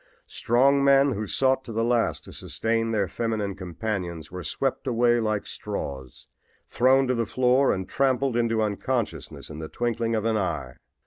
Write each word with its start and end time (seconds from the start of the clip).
Strong 0.25 0.83
men 0.83 1.11
who 1.11 1.27
sought 1.27 1.63
to 1.63 1.71
the 1.71 1.83
last 1.83 2.23
to 2.25 2.33
sustain 2.33 2.89
their 2.89 3.07
feminine 3.07 3.53
companions 3.53 4.31
were 4.31 4.43
swept 4.43 4.87
away 4.87 5.19
like 5.19 5.45
straws, 5.45 6.25
thrown 6.67 7.05
to 7.05 7.13
the 7.13 7.27
floor 7.27 7.71
and 7.71 7.87
trampled 7.87 8.35
into 8.35 8.63
unconsciousness 8.63 9.51
in 9.51 9.59
the 9.59 9.69
twinkling 9.69 10.15
of 10.15 10.25
an 10.25 10.37
eye. 10.37 10.73